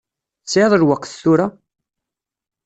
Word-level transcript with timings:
Tesɛiḍ 0.43 0.73
lweqt 0.81 1.11
tura? 1.21 1.47